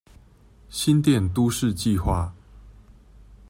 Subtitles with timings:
[0.67, 2.31] 新店都市計畫